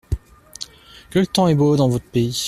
Que 1.11 1.19
le 1.19 1.27
temps 1.27 1.47
est 1.47 1.53
beau 1.53 1.75
dans 1.75 1.87
votre 1.87 2.05
pays! 2.09 2.33